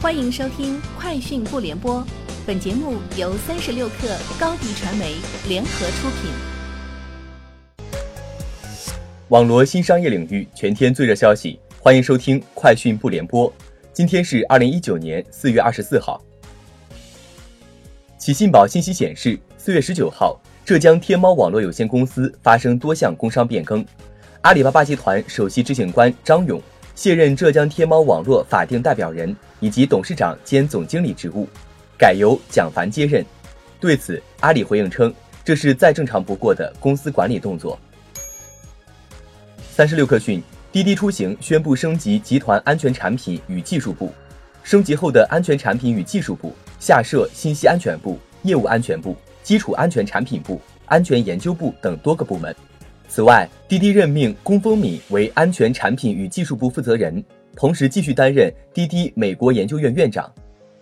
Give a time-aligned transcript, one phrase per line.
[0.00, 1.96] 欢迎收听《快讯不联播》，
[2.46, 5.16] 本节目由三十六克高低传媒
[5.48, 6.30] 联合出品。
[9.30, 13.50] 网罗新商业领域全天最热消息，欢迎收听《快讯不联播》。
[13.92, 16.22] 今天是二零一九年四月二十四号。
[18.18, 23.84] 企信宝信息显示，四月十九号，浙江天猫网络有限公司发生多项工商变更，
[24.42, 26.62] 阿里巴巴集团首席执行官张勇。
[26.98, 31.46] 卸任浙江天猫网络法定代表人以及董事长兼总经理职务，
[31.96, 33.24] 改由蒋凡接任。
[33.78, 37.78] 对此，阿里回应称，这是再正常不过的公司管理动作。
[39.70, 40.42] 三十六氪讯，
[40.72, 44.12] 滴滴出行宣布升级集团安全产品与技术部，
[44.64, 52.52] 升级后的安全产品与技术部下设信息安全部、业务安全部、基础安全产品部、安全研究部等多个部门。
[53.08, 57.24] 此外，滴滴任命龚峰敏为安全产品与技术部负责人，
[57.56, 60.30] 同时继续担任滴滴美国研究院院长；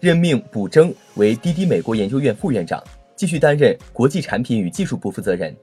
[0.01, 2.83] 任命卜征为滴滴美国研究院副院长，
[3.15, 5.55] 继续担任国际产品与技术部负责人。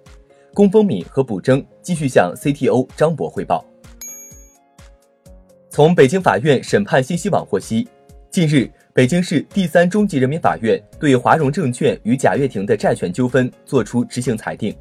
[0.54, 3.64] 龚峰敏和卜征继续向 CTO 张博汇报。
[5.70, 7.88] 从北京法院审判信息网获悉，
[8.30, 14.74] 近日，北京市第三中级人民法院对华融证券与贾跃亭的债权纠纷作出执行裁定。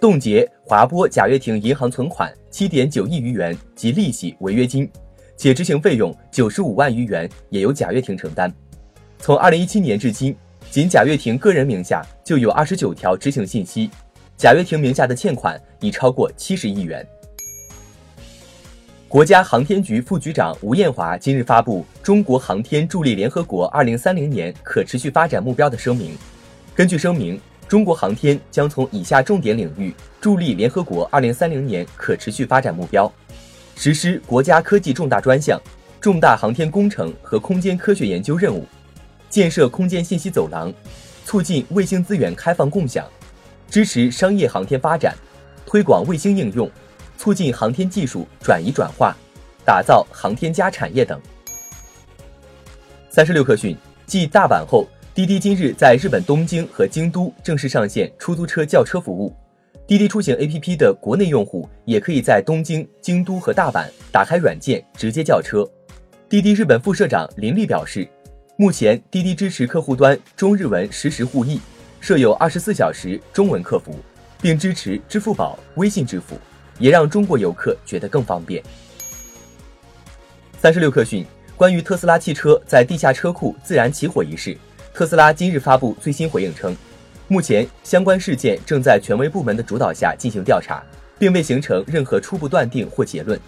[0.00, 4.90] 冻结华波贾跃亭银行存款七点九亿余元及利息、违约金，
[5.36, 8.50] 且执行费用九十五万余元也由贾跃亭承担。
[9.18, 10.34] 从二零一七年至今，
[10.70, 13.90] 仅贾跃亭个人名下就有二十九条执行信息，
[14.38, 17.06] 贾跃亭名下的欠款已超过七十亿元。
[19.06, 26.16] 国家航天局副局长吴艳华今日发布《中国航天助力联合国二零三零年可持续发展目标》的声明。
[26.74, 27.38] 根据声明。
[27.70, 33.10] 中国航天将从以下重点领域助力联合国二零三零年可持续发展目标：
[33.76, 35.56] 实施国家科技重大专项、
[36.00, 38.66] 重大航天工程和空间科学研究任务，
[39.28, 40.74] 建设空间信息走廊，
[41.24, 43.06] 促进卫星资源开放共享，
[43.70, 45.14] 支持商业航天发展，
[45.64, 46.68] 推广卫星应用，
[47.16, 49.16] 促进航天技术转移转化，
[49.64, 51.20] 打造航天加产业等。
[53.10, 54.88] 三十六氪讯，继大阪后。
[55.12, 59.34] 滴滴今日在日本东京和京都正式上线出租车叫车服务，
[59.84, 65.68] 滴滴出行 APP 的国内用户也可以在东京、京都和大阪打开软件直接叫车。
[66.28, 68.08] 滴滴日本副社长林立表示，
[68.56, 71.60] 目前滴滴支持客户端中日文实时互译，
[71.98, 73.96] 设有二十四小时中文客服，
[74.40, 76.38] 并支持支付宝、微信支付，
[76.78, 78.62] 也让中国游客觉得更方便。
[80.60, 81.26] 三十六氪讯，
[81.56, 84.56] 关于特斯拉汽车在地下车库自燃起火一事。
[85.00, 86.76] 特斯拉今日发布最新回应称，
[87.26, 90.82] 目前相关事件正在权威部门的主导下进行调查，
[91.18, 93.40] 并未形成任何初步断定或结论。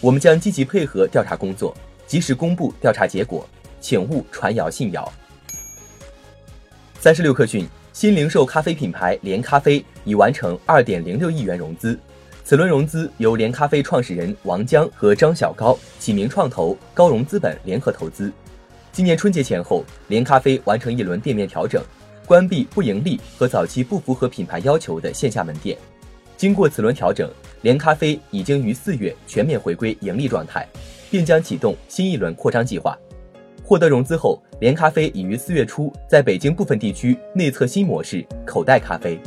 [0.00, 1.76] 我们将积极配合调查工作，
[2.06, 3.44] 及时公布调查结果，
[3.80, 5.12] 请勿传谣信谣。
[7.00, 11.98] 三十六氪讯，新零售咖啡品牌连咖啡已完成二点零六亿元融资，
[12.44, 18.32] 此轮融资由连咖啡创始人王江和张小高、启明创投、高融资本联合投资。
[19.00, 21.82] 今年春节前后，连咖啡完成一轮店面调整，
[22.26, 25.74] 关闭不盈利和早期不符合品牌要求的线下门店。
[26.36, 27.26] 经过此轮调整，
[27.62, 30.68] 连咖啡已经于四月全面回归盈利状态，
[31.10, 32.94] 并将启动新一轮扩张计划。
[33.64, 39.18] 获得融资后，连咖啡已于四月初在北京部分地区内测新模式“口袋咖啡”。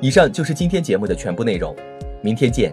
[0.00, 1.74] 以上就是今天节目的全部内容，
[2.22, 2.72] 明天见。